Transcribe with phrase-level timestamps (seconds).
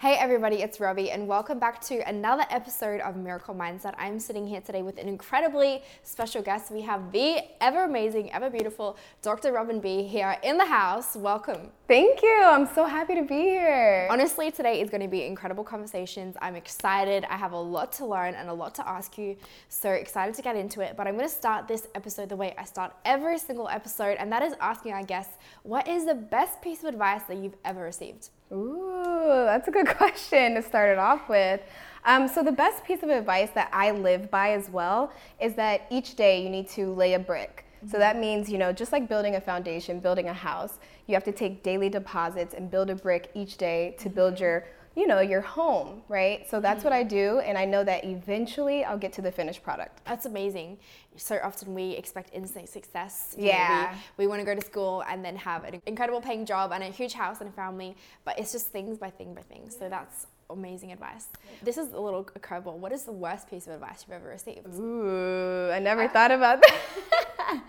[0.00, 3.92] Hey everybody, it's Robbie, and welcome back to another episode of Miracle Mindset.
[3.98, 6.70] I'm sitting here today with an incredibly special guest.
[6.70, 9.52] We have the ever amazing, ever beautiful Dr.
[9.52, 11.16] Robin B here in the house.
[11.16, 11.68] Welcome.
[11.90, 12.40] Thank you.
[12.44, 14.06] I'm so happy to be here.
[14.08, 16.36] Honestly, today is going to be incredible conversations.
[16.40, 17.24] I'm excited.
[17.28, 19.36] I have a lot to learn and a lot to ask you.
[19.68, 20.96] So excited to get into it.
[20.96, 24.30] But I'm going to start this episode the way I start every single episode, and
[24.30, 27.82] that is asking our guests, what is the best piece of advice that you've ever
[27.82, 28.28] received?
[28.52, 31.60] Ooh, that's a good question to start it off with.
[32.04, 35.88] Um, so, the best piece of advice that I live by as well is that
[35.90, 37.64] each day you need to lay a brick.
[37.88, 41.24] So that means, you know, just like building a foundation, building a house, you have
[41.24, 44.44] to take daily deposits and build a brick each day to build mm-hmm.
[44.44, 44.64] your
[44.96, 46.48] you know, your home, right?
[46.50, 47.08] So that's what I mm-hmm.
[47.08, 50.04] do, and I know that eventually I'll get to the finished product.
[50.04, 50.78] That's amazing.
[51.16, 53.34] So often we expect instant success.
[53.38, 53.90] You yeah.
[53.92, 56.72] Know, we, we want to go to school and then have an incredible paying job
[56.72, 59.70] and a huge house and a family, but it's just things by thing by thing.
[59.70, 61.26] So that's amazing advice.
[61.62, 62.76] This is a little curveball.
[62.76, 64.66] What is the worst piece of advice you've ever received?
[64.78, 67.62] Ooh, I never thought about that.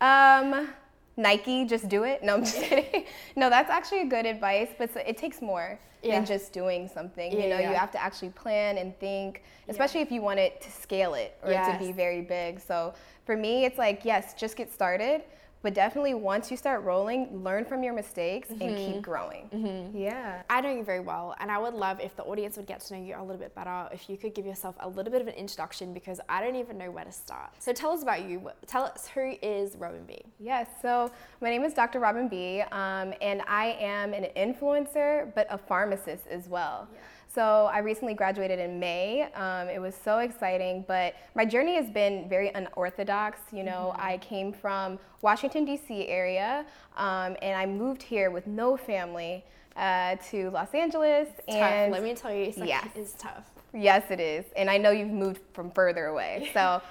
[0.42, 0.68] um,
[1.16, 2.22] Nike, just do it.
[2.22, 3.04] No, I'm just kidding.
[3.36, 6.14] no, that's actually good advice, but it takes more yeah.
[6.14, 7.32] than just doing something.
[7.32, 7.70] Yeah, you know, yeah.
[7.70, 11.36] you have to actually plan and think, especially if you want it to scale it
[11.42, 11.76] or yes.
[11.76, 12.60] to be very big.
[12.60, 12.94] So
[13.26, 15.22] for me, it's like, yes, just get started,
[15.62, 18.62] but definitely once you start rolling, learn from your mistakes mm-hmm.
[18.62, 19.00] and keep mm-hmm.
[19.00, 19.50] growing.
[19.52, 19.96] Mm-hmm.
[19.96, 20.42] Yeah.
[20.48, 22.94] I know you very well, and I would love if the audience would get to
[22.94, 25.28] know you a little bit better, if you could give yourself a little bit of
[25.28, 27.50] an introduction because I don't even know where to start.
[27.58, 28.50] So tell us about you.
[28.66, 30.18] Tell us who is Robin B.
[30.38, 31.98] Yes, so my name is Dr.
[31.98, 36.88] Robin B, um, and I am an influencer, but a pharmacist as well.
[36.92, 36.98] Yeah.
[37.32, 39.30] So I recently graduated in May.
[39.34, 43.40] Um, it was so exciting, but my journey has been very unorthodox.
[43.52, 44.06] You know, mm-hmm.
[44.06, 46.08] I came from Washington D.C.
[46.08, 46.64] area,
[46.96, 49.44] um, and I moved here with no family
[49.76, 51.28] uh, to Los Angeles.
[51.46, 52.00] It's and tough.
[52.00, 52.88] let me tell you, it's, yes.
[52.94, 53.50] it's tough.
[53.74, 56.50] Yes, it is, and I know you've moved from further away.
[56.54, 56.82] So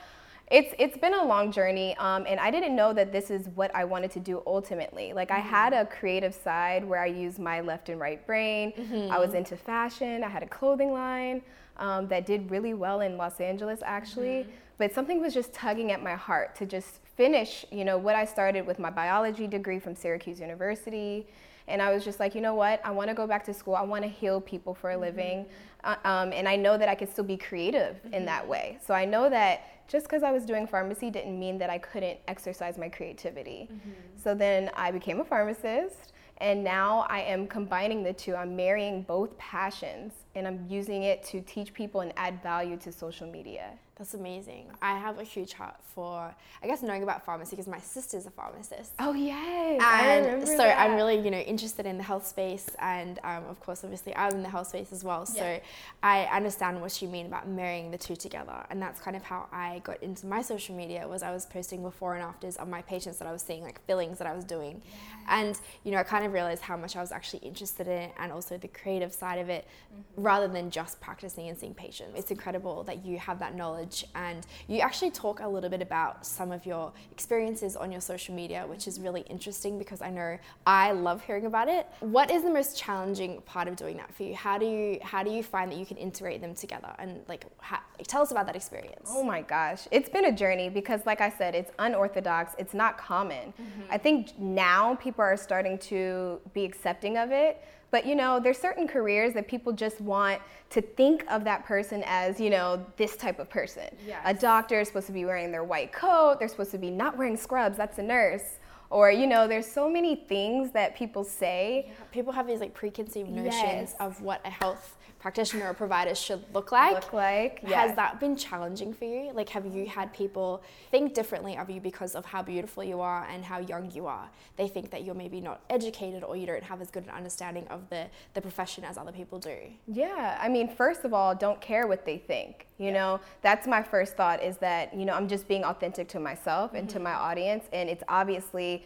[0.50, 3.74] it's it's been a long journey um, and i didn't know that this is what
[3.76, 5.38] i wanted to do ultimately like mm-hmm.
[5.38, 9.12] i had a creative side where i used my left and right brain mm-hmm.
[9.12, 11.42] i was into fashion i had a clothing line
[11.78, 14.52] um, that did really well in los angeles actually mm-hmm.
[14.78, 18.24] but something was just tugging at my heart to just finish you know what i
[18.24, 21.28] started with my biology degree from syracuse university
[21.68, 22.82] and I was just like, you know what?
[22.84, 23.76] I want to go back to school.
[23.76, 25.02] I want to heal people for a mm-hmm.
[25.02, 25.46] living.
[25.84, 28.14] Uh, um, and I know that I could still be creative mm-hmm.
[28.14, 28.80] in that way.
[28.86, 32.20] So I know that just because I was doing pharmacy didn't mean that I couldn't
[32.28, 33.70] exercise my creativity.
[33.72, 33.92] Mm-hmm.
[34.22, 36.14] So then I became a pharmacist.
[36.40, 38.36] And now I am combining the two.
[38.36, 42.92] I'm marrying both passions and I'm using it to teach people and add value to
[42.92, 43.72] social media.
[43.98, 44.68] That's amazing.
[44.80, 46.32] I have a huge heart for,
[46.62, 48.92] I guess, knowing about pharmacy because my sister's a pharmacist.
[49.00, 50.80] Oh yes, and so that.
[50.80, 54.34] I'm really, you know, interested in the health space, and um, of course, obviously, I'm
[54.34, 55.26] in the health space as well.
[55.26, 55.60] So yeah.
[56.04, 59.48] I understand what you mean about marrying the two together, and that's kind of how
[59.52, 61.08] I got into my social media.
[61.08, 63.84] Was I was posting before and afters of my patients that I was seeing, like
[63.88, 65.40] fillings that I was doing, yeah.
[65.40, 68.12] and you know, I kind of realized how much I was actually interested in it,
[68.20, 70.22] and also the creative side of it, mm-hmm.
[70.28, 72.12] Rather than just practicing and seeing patients.
[72.20, 76.26] It's incredible that you have that knowledge and you actually talk a little bit about
[76.26, 80.38] some of your experiences on your social media, which is really interesting because I know
[80.66, 81.88] I love hearing about it.
[82.02, 84.36] What is the most challenging part of doing that for you?
[84.36, 87.46] How do you how do you find that you can integrate them together and like
[87.60, 89.08] how, tell us about that experience?
[89.10, 92.54] Oh my gosh, it's been a journey because like I said, it's unorthodox.
[92.60, 93.54] It's not common.
[93.54, 93.96] Mm-hmm.
[93.96, 98.58] I think now people are starting to be accepting of it but you know, there's
[98.58, 103.16] certain careers that people just want to think of that person as, you know, this
[103.16, 103.88] type of person.
[104.06, 104.22] Yes.
[104.26, 107.18] A doctor is supposed to be wearing their white coat, they're supposed to be not
[107.18, 108.60] wearing scrubs, that's a nurse.
[108.90, 111.88] Or, you know, there's so many things that people say.
[111.88, 113.96] Yeah, people have these like preconceived notions yes.
[114.00, 114.97] of what a health
[115.28, 116.94] practitioner or provider should look like.
[116.94, 117.60] Look like.
[117.62, 117.88] Yes.
[117.88, 119.34] Has that been challenging for you?
[119.34, 123.28] Like, have you had people think differently of you because of how beautiful you are
[123.30, 124.30] and how young you are?
[124.56, 127.68] They think that you're maybe not educated or you don't have as good an understanding
[127.68, 129.58] of the, the profession as other people do.
[129.86, 132.66] Yeah, I mean, first of all, don't care what they think.
[132.78, 132.94] You yeah.
[132.94, 136.70] know, that's my first thought is that, you know, I'm just being authentic to myself
[136.70, 136.78] mm-hmm.
[136.78, 137.04] and to mm-hmm.
[137.04, 137.66] my audience.
[137.74, 138.86] And it's obviously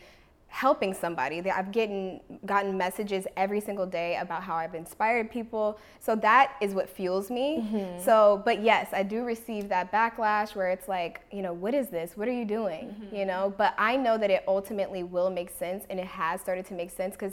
[0.52, 1.40] helping somebody.
[1.50, 5.80] I've gotten gotten messages every single day about how I've inspired people.
[6.02, 7.60] So that is what fuels me.
[7.60, 8.04] Mm-hmm.
[8.04, 11.88] So, but yes, I do receive that backlash where it's like, you know, what is
[11.88, 12.18] this?
[12.18, 12.88] What are you doing?
[12.90, 13.16] Mm-hmm.
[13.16, 16.66] You know, but I know that it ultimately will make sense and it has started
[16.66, 17.32] to make sense cuz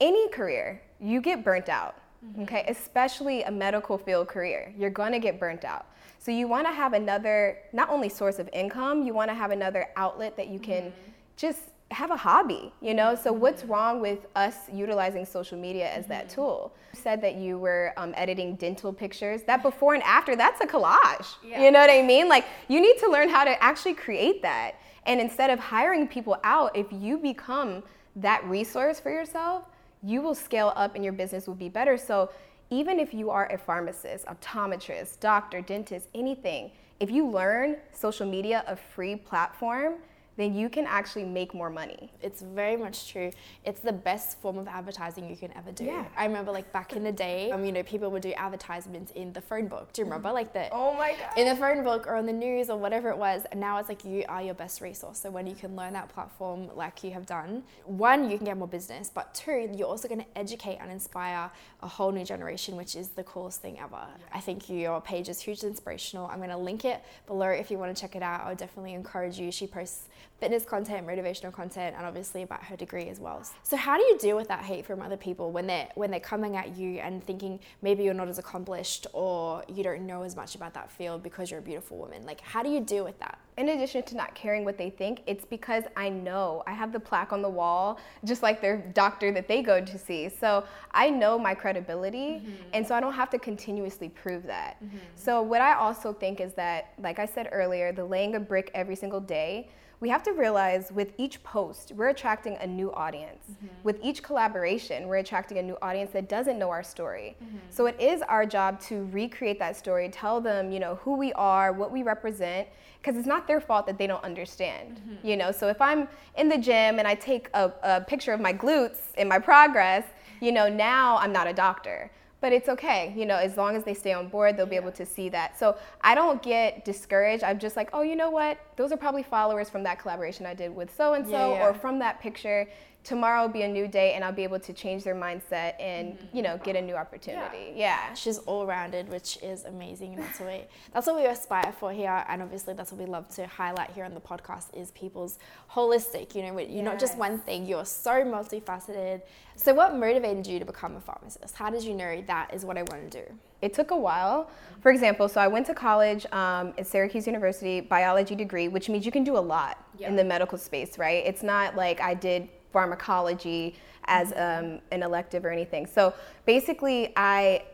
[0.00, 1.94] any career, you get burnt out.
[2.26, 2.42] Mm-hmm.
[2.42, 2.64] Okay?
[2.66, 4.74] Especially a medical field career.
[4.76, 5.86] You're going to get burnt out.
[6.18, 9.52] So you want to have another not only source of income, you want to have
[9.52, 11.10] another outlet that you can mm-hmm.
[11.36, 11.60] just
[11.92, 13.14] have a hobby, you know?
[13.14, 16.34] So what's wrong with us utilizing social media as that mm-hmm.
[16.34, 16.72] tool?
[16.94, 19.42] You said that you were um, editing dental pictures.
[19.42, 21.26] That before and after, that's a collage.
[21.44, 21.62] Yeah.
[21.62, 22.28] You know what I mean?
[22.28, 24.72] Like you need to learn how to actually create that.
[25.06, 27.82] And instead of hiring people out, if you become
[28.16, 29.64] that resource for yourself,
[30.02, 31.96] you will scale up and your business will be better.
[31.96, 32.30] So
[32.70, 38.64] even if you are a pharmacist, optometrist, doctor, dentist, anything, if you learn social media,
[38.66, 39.94] a free platform,
[40.36, 42.10] then you can actually make more money.
[42.22, 43.30] It's very much true.
[43.64, 45.84] It's the best form of advertising you can ever do.
[45.84, 46.04] Yeah.
[46.16, 49.32] I remember like back in the day, um, you know, people would do advertisements in
[49.32, 49.92] the phone book.
[49.92, 50.70] Do you remember like that?
[50.72, 51.38] Oh my god.
[51.38, 53.42] In the phone book or on the news or whatever it was.
[53.50, 55.18] And now it's like you are your best resource.
[55.18, 58.56] So when you can learn that platform like you have done, one, you can get
[58.56, 61.50] more business, but two, you're also going to educate and inspire
[61.82, 63.96] a whole new generation, which is the coolest thing ever.
[63.96, 64.24] Yeah.
[64.32, 66.26] I think your page is hugely inspirational.
[66.26, 68.42] I'm going to link it below if you want to check it out.
[68.42, 69.52] I would definitely encourage you.
[69.52, 70.08] She posts
[70.40, 73.42] fitness content, motivational content, and obviously about her degree as well.
[73.62, 76.20] So how do you deal with that hate from other people when they're when they're
[76.20, 80.34] coming at you and thinking maybe you're not as accomplished or you don't know as
[80.34, 82.26] much about that field because you're a beautiful woman?
[82.26, 83.38] Like how do you deal with that?
[83.58, 87.00] In addition to not caring what they think, it's because I know I have the
[87.00, 90.30] plaque on the wall, just like their doctor that they go to see.
[90.30, 92.52] So I know my credibility, mm-hmm.
[92.72, 94.82] and so I don't have to continuously prove that.
[94.82, 94.96] Mm-hmm.
[95.16, 98.70] So what I also think is that, like I said earlier, the laying a brick
[98.74, 99.68] every single day
[100.02, 103.44] we have to realize with each post, we're attracting a new audience.
[103.52, 103.68] Mm-hmm.
[103.84, 107.36] With each collaboration, we're attracting a new audience that doesn't know our story.
[107.40, 107.58] Mm-hmm.
[107.70, 111.32] So it is our job to recreate that story, tell them, you know, who we
[111.34, 112.66] are, what we represent,
[113.00, 114.96] because it's not their fault that they don't understand.
[114.96, 115.24] Mm-hmm.
[115.24, 118.40] You know, so if I'm in the gym and I take a, a picture of
[118.40, 120.04] my glutes in my progress,
[120.40, 122.10] you know, now I'm not a doctor
[122.42, 124.92] but it's okay you know as long as they stay on board they'll be able
[124.92, 125.58] to see that.
[125.58, 127.42] So i don't get discouraged.
[127.42, 128.58] I'm just like oh you know what?
[128.76, 131.98] Those are probably followers from that collaboration i did with so and so or from
[132.00, 132.68] that picture
[133.04, 136.12] tomorrow will be a new day and I'll be able to change their mindset and
[136.12, 136.36] mm-hmm.
[136.36, 137.72] you know get a new opportunity.
[137.74, 137.98] Yeah.
[138.08, 138.14] yeah.
[138.14, 140.16] She's all rounded, which is amazing.
[140.16, 143.28] That's what we that's what we aspire for here and obviously that's what we love
[143.36, 145.38] to highlight here on the podcast is people's
[145.70, 146.84] holistic, you know, you're yes.
[146.84, 149.22] not just one thing, you're so multifaceted.
[149.56, 151.54] So what motivated you to become a pharmacist?
[151.54, 153.32] How did you know that is what I want to do?
[153.60, 154.50] It took a while.
[154.80, 159.06] For example, so I went to college um, at Syracuse University, biology degree, which means
[159.06, 160.10] you can do a lot yep.
[160.10, 161.24] in the medical space, right?
[161.24, 163.74] It's not like I did pharmacology
[164.06, 165.86] as um, an elective or anything.
[165.86, 166.14] So
[166.46, 167.64] basically, I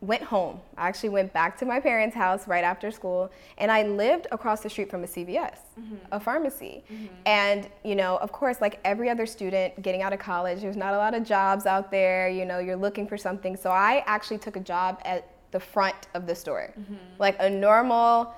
[0.00, 0.60] went home.
[0.76, 4.60] I actually went back to my parents' house right after school, and I lived across
[4.60, 5.96] the street from a CVS, mm-hmm.
[6.12, 6.84] a pharmacy.
[6.92, 7.06] Mm-hmm.
[7.26, 10.94] And, you know, of course, like every other student getting out of college, there's not
[10.94, 13.56] a lot of jobs out there, you know, you're looking for something.
[13.56, 16.94] So I actually took a job at the front of the store, mm-hmm.
[17.18, 18.34] like a normal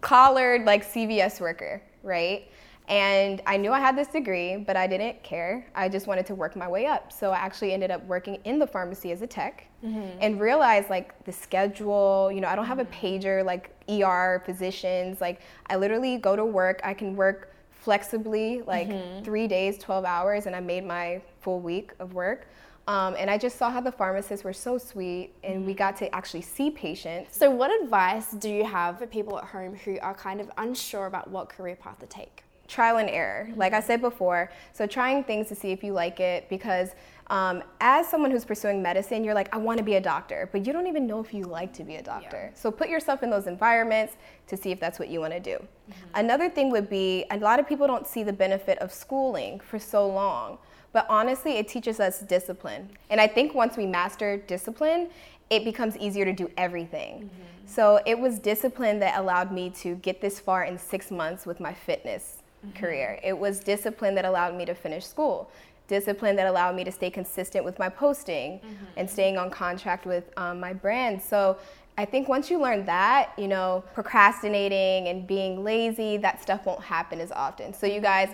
[0.00, 2.48] collared, like CVS worker, right?
[2.88, 5.66] And I knew I had this degree, but I didn't care.
[5.74, 7.12] I just wanted to work my way up.
[7.12, 10.18] So I actually ended up working in the pharmacy as a tech mm-hmm.
[10.20, 15.20] and realized like the schedule, you know, I don't have a pager like ER physicians.
[15.22, 19.24] Like I literally go to work, I can work flexibly like mm-hmm.
[19.24, 22.48] three days, 12 hours, and I made my full week of work.
[22.86, 25.78] Um, and I just saw how the pharmacists were so sweet, and we mm-hmm.
[25.78, 27.34] got to actually see patients.
[27.34, 31.06] So, what advice do you have for people at home who are kind of unsure
[31.06, 32.44] about what career path to take?
[32.68, 34.50] Trial and error, like I said before.
[34.72, 36.90] So trying things to see if you like it because
[37.28, 40.66] um, as someone who's pursuing medicine, you're like, I want to be a doctor, but
[40.66, 42.50] you don't even know if you like to be a doctor.
[42.50, 42.58] Yeah.
[42.58, 44.16] So put yourself in those environments
[44.48, 45.52] to see if that's what you want to do.
[45.52, 46.08] Mm-hmm.
[46.14, 49.78] Another thing would be a lot of people don't see the benefit of schooling for
[49.78, 50.58] so long,
[50.92, 52.90] but honestly, it teaches us discipline.
[53.08, 55.08] And I think once we master discipline,
[55.48, 57.24] it becomes easier to do everything.
[57.24, 57.66] Mm-hmm.
[57.66, 61.58] So it was discipline that allowed me to get this far in six months with
[61.58, 62.78] my fitness mm-hmm.
[62.78, 63.18] career.
[63.22, 65.50] It was discipline that allowed me to finish school,
[65.88, 68.84] discipline that allowed me to stay consistent with my posting mm-hmm.
[68.96, 71.20] and staying on contract with um, my brand.
[71.20, 71.58] So
[71.96, 76.82] I think once you learn that, you know, procrastinating and being lazy, that stuff won't
[76.82, 77.72] happen as often.
[77.72, 78.30] So you guys,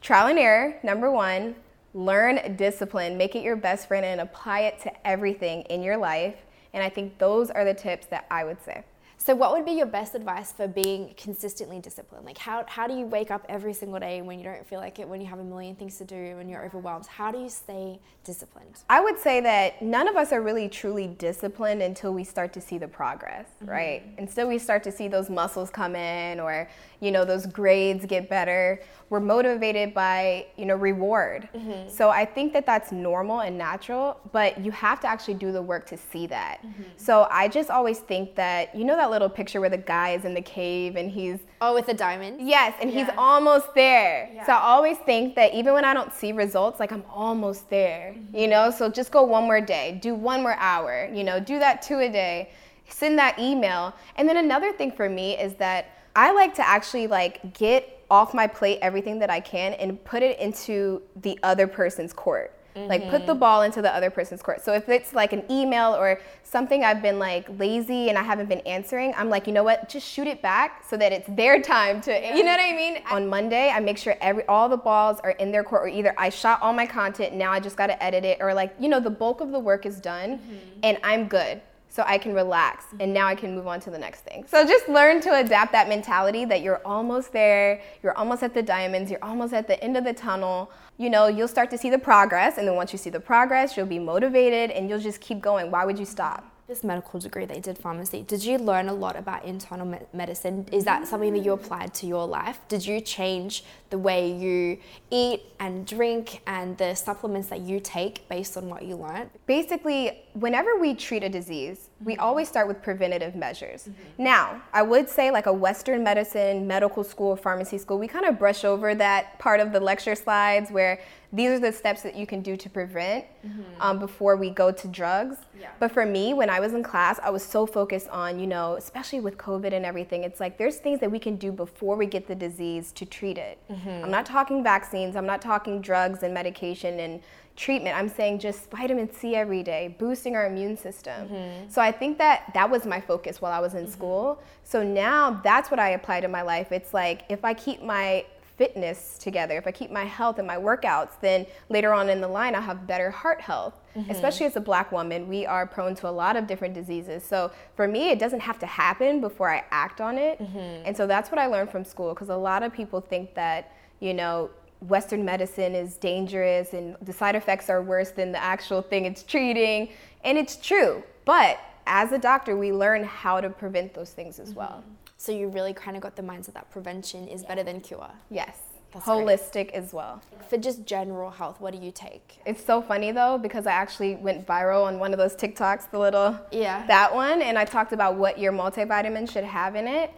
[0.00, 1.56] trial and error, number one,
[1.92, 6.36] learn discipline, make it your best friend and apply it to everything in your life.
[6.72, 8.84] And I think those are the tips that I would say.
[9.22, 12.24] So, what would be your best advice for being consistently disciplined?
[12.24, 14.98] Like, how, how do you wake up every single day when you don't feel like
[14.98, 17.04] it, when you have a million things to do, when you're overwhelmed?
[17.04, 18.78] How do you stay disciplined?
[18.88, 22.62] I would say that none of us are really truly disciplined until we start to
[22.62, 23.70] see the progress, mm-hmm.
[23.70, 24.02] right?
[24.16, 28.30] Until we start to see those muscles come in or, you know, those grades get
[28.30, 28.80] better.
[29.10, 31.46] We're motivated by, you know, reward.
[31.54, 31.90] Mm-hmm.
[31.90, 35.60] So, I think that that's normal and natural, but you have to actually do the
[35.60, 36.62] work to see that.
[36.64, 36.82] Mm-hmm.
[36.96, 40.10] So, I just always think that, you know, that that little picture where the guy
[40.10, 42.40] is in the cave and he's oh with the diamond.
[42.48, 43.04] Yes, and Yeah.
[43.04, 44.30] he's almost there.
[44.34, 44.46] Yeah.
[44.46, 48.14] So I always think that even when I don't see results, like I'm almost there.
[48.32, 51.08] You know, so just go one more day, do one more hour.
[51.12, 52.50] You know, do that two a day,
[52.88, 55.86] send that email, and then another thing for me is that
[56.16, 60.22] I like to actually like get off my plate everything that I can and put
[60.22, 62.52] it into the other person's court.
[62.88, 63.40] Like put the mm-hmm.
[63.40, 64.62] ball into the other person's court.
[64.62, 68.48] So if it's like an email or something I've been like lazy and I haven't
[68.48, 69.88] been answering, I'm like, you know what?
[69.88, 72.98] Just shoot it back so that it's their time to, you know what I mean?
[73.10, 76.14] On Monday, I make sure every all the balls are in their court or either
[76.18, 78.88] I shot all my content, now I just got to edit it or like, you
[78.88, 80.80] know, the bulk of the work is done mm-hmm.
[80.82, 81.60] and I'm good.
[81.90, 84.44] So I can relax and now I can move on to the next thing.
[84.48, 88.62] So just learn to adapt that mentality that you're almost there, you're almost at the
[88.62, 90.70] diamonds, you're almost at the end of the tunnel.
[90.98, 93.76] You know, you'll start to see the progress and then once you see the progress,
[93.76, 95.70] you'll be motivated and you'll just keep going.
[95.70, 96.49] Why would you stop?
[96.70, 99.98] This medical degree that you did pharmacy, did you learn a lot about internal me-
[100.12, 100.64] medicine?
[100.70, 102.60] Is that something that you applied to your life?
[102.68, 104.78] Did you change the way you
[105.10, 109.30] eat and drink and the supplements that you take based on what you learned?
[109.46, 113.82] basically, whenever we treat a disease, we always start with preventative measures.
[113.82, 114.24] Mm-hmm.
[114.24, 118.38] Now, I would say, like a Western medicine, medical school, pharmacy school, we kind of
[118.38, 121.00] brush over that part of the lecture slides where
[121.32, 123.62] these are the steps that you can do to prevent mm-hmm.
[123.80, 125.36] um, before we go to drugs.
[125.60, 125.68] Yeah.
[125.78, 128.74] But for me, when I was in class, I was so focused on, you know,
[128.76, 132.06] especially with COVID and everything, it's like there's things that we can do before we
[132.06, 133.58] get the disease to treat it.
[133.70, 134.04] Mm-hmm.
[134.04, 137.20] I'm not talking vaccines, I'm not talking drugs and medication and
[137.56, 137.96] treatment.
[137.96, 141.28] I'm saying just vitamin C every day, boosting our immune system.
[141.28, 141.68] Mm-hmm.
[141.68, 143.92] So I think that that was my focus while I was in mm-hmm.
[143.92, 144.42] school.
[144.64, 146.72] So now that's what I apply to my life.
[146.72, 148.24] It's like if I keep my
[148.56, 152.28] fitness together, if I keep my health and my workouts, then later on in the
[152.28, 153.74] line I'll have better heart health.
[153.96, 154.10] Mm-hmm.
[154.10, 157.24] Especially as a black woman, we are prone to a lot of different diseases.
[157.24, 160.38] So for me, it doesn't have to happen before I act on it.
[160.86, 163.72] And so that's what I learned from school because a lot of people think that,
[163.98, 164.50] you know,
[164.80, 169.22] Western medicine is dangerous and the side effects are worse than the actual thing it's
[169.22, 169.90] treating.
[170.24, 171.02] And it's true.
[171.24, 174.82] But as a doctor, we learn how to prevent those things as well.
[174.82, 174.94] Mm-hmm.
[175.16, 178.10] So you really kind of got the mindset that prevention is better than cure.
[178.30, 178.56] Yes.
[178.92, 179.18] That's great.
[179.18, 180.20] Holistic as well.
[180.48, 182.40] For just general health, what do you take?
[182.44, 185.98] It's so funny though because I actually went viral on one of those TikToks, the
[185.98, 186.86] little Yeah.
[186.86, 190.10] that one, and I talked about what your multivitamin should have in it.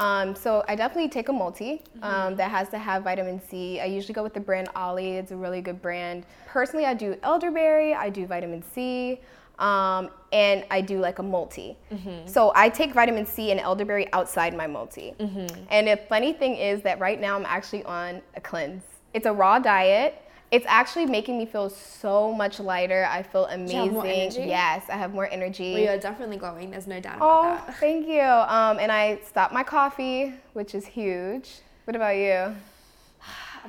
[0.00, 3.80] Um, so I definitely take a multi um, that has to have vitamin C.
[3.80, 5.10] I usually go with the brand Olly.
[5.18, 6.24] It's a really good brand.
[6.46, 7.94] Personally, I do elderberry.
[7.94, 9.20] I do vitamin C.
[9.58, 11.76] Um, and I do like a multi.
[12.24, 15.14] So I take vitamin C and elderberry outside my multi.
[15.70, 18.82] And the funny thing is that right now I'm actually on a cleanse.
[19.12, 20.22] It's a raw diet.
[20.50, 23.06] It's actually making me feel so much lighter.
[23.08, 23.76] I feel amazing.
[23.76, 24.42] have more energy?
[24.48, 25.72] Yes, I have more energy.
[25.74, 26.72] Well, you're definitely glowing.
[26.72, 27.76] There's no doubt Oh, about that.
[27.80, 28.20] thank you.
[28.20, 31.60] Um, and I stopped my coffee, which is huge.
[31.84, 32.54] What about you?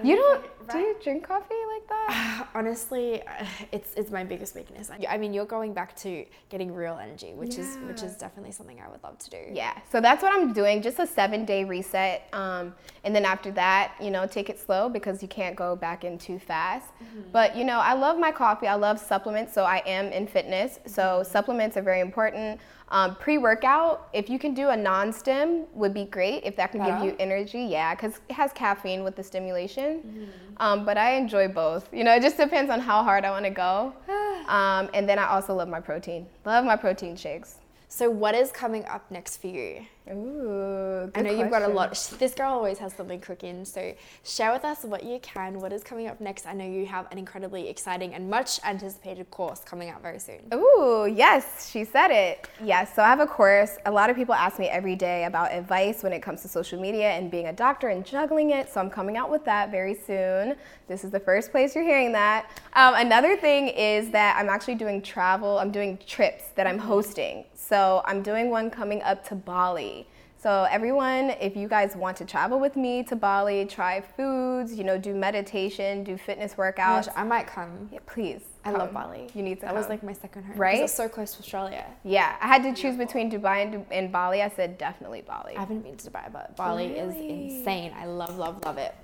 [0.03, 0.45] You don't?
[0.71, 2.47] Do you drink coffee like that?
[2.55, 3.21] Honestly,
[3.71, 4.89] it's it's my biggest weakness.
[4.89, 8.81] I- mean, you're going back to getting real energy, which is which is definitely something
[8.81, 9.37] I would love to do.
[9.51, 9.77] Yeah.
[9.91, 10.81] So that's what I'm doing.
[10.81, 12.27] Just a seven day reset.
[12.33, 16.03] Um, and then after that, you know, take it slow because you can't go back
[16.03, 16.87] in too fast.
[17.31, 18.67] But you know, I love my coffee.
[18.67, 19.53] I love supplements.
[19.53, 20.79] So I am in fitness.
[20.87, 22.59] So supplements are very important.
[22.91, 26.43] Um, pre-workout, if you can do a non-stim, would be great.
[26.43, 30.29] If that can give you energy, yeah, because it has caffeine with the stimulation.
[30.57, 31.87] Um, but I enjoy both.
[31.93, 33.93] You know, it just depends on how hard I want to go.
[34.41, 36.25] Um, and then I also love my protein.
[36.45, 37.57] Love my protein shakes.
[37.87, 39.85] So, what is coming up next for you?
[40.11, 41.91] Ooh, I know you've got a lot.
[42.19, 43.63] This girl always has something cooking.
[43.65, 45.59] So, share with us what you can.
[45.59, 46.45] What is coming up next?
[46.45, 50.41] I know you have an incredibly exciting and much anticipated course coming out very soon.
[50.53, 52.49] Ooh, yes, she said it.
[52.63, 53.77] Yes, so I have a course.
[53.85, 56.79] A lot of people ask me every day about advice when it comes to social
[56.79, 58.69] media and being a doctor and juggling it.
[58.69, 60.55] So I'm coming out with that very soon.
[60.87, 62.51] This is the first place you're hearing that.
[62.73, 67.45] Um, another thing is that I'm actually doing travel, I'm doing trips that I'm hosting.
[67.55, 70.00] So I'm doing one coming up to Bali.
[70.41, 74.83] So everyone, if you guys want to travel with me to Bali, try foods, you
[74.83, 77.87] know, do meditation, do fitness workouts, Gosh, I might come.
[77.91, 78.41] yeah, please.
[78.65, 78.91] I love.
[78.91, 79.29] Bali.
[79.35, 80.57] You need to That was like my second home.
[80.57, 80.81] Right?
[80.81, 81.85] It's so close to Australia.
[82.03, 84.41] Yeah, I had to choose between Dubai and, and Bali.
[84.41, 85.55] I said definitely Bali.
[85.57, 87.93] I haven't been to Dubai, but Bali is insane.
[87.95, 88.95] I love, love, love it.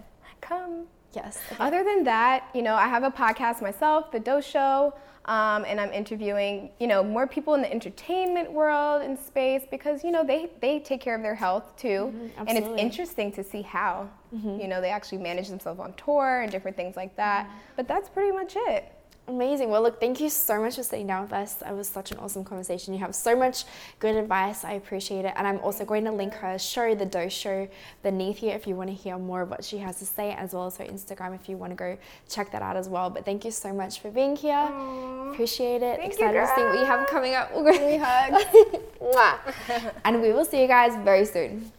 [0.42, 0.88] Come.
[1.14, 1.40] Yes.
[1.60, 4.94] Other than that, you know, I have a podcast myself, The Dose Show,
[5.28, 10.04] um, and I'm interviewing, you know, more people in the entertainment world and space because,
[10.04, 12.14] you know, they, they take care of their health too.
[12.14, 14.60] Mm-hmm, and it's interesting to see how, mm-hmm.
[14.60, 17.46] you know, they actually manage themselves on tour and different things like that.
[17.46, 17.58] Mm-hmm.
[17.76, 18.94] But that's pretty much it.
[19.30, 19.70] Amazing.
[19.70, 21.62] Well, look, thank you so much for sitting down with us.
[21.62, 22.94] It was such an awesome conversation.
[22.94, 23.66] You have so much
[24.00, 24.64] good advice.
[24.64, 25.34] I appreciate it.
[25.36, 27.68] And I'm also going to link her show, The Dose Show,
[28.04, 30.54] beneath here if you want to hear more of what she has to say, as
[30.54, 31.98] well as her Instagram if you want to go
[32.30, 33.10] check that out as well.
[33.10, 34.54] But thank you so much for being here.
[34.54, 35.34] Aww.
[35.34, 36.00] Appreciate it.
[36.00, 37.54] Thank Excited to see what you have coming up.
[37.54, 38.00] We'll go.
[38.00, 39.92] hugs.
[40.06, 41.70] and we will see you guys very soon.